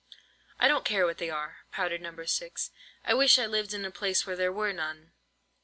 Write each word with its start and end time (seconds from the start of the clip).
"I 0.59 0.67
don't 0.67 0.83
care 0.83 1.05
what 1.05 1.19
they 1.19 1.29
are," 1.29 1.57
pouted 1.71 2.01
No. 2.01 2.25
6. 2.25 2.71
"I 3.05 3.13
wish 3.13 3.37
I 3.37 3.45
lived 3.45 3.71
in 3.71 3.85
a 3.85 3.91
place 3.91 4.25
where 4.25 4.35
there 4.35 4.51
were 4.51 4.73
none." 4.73 5.11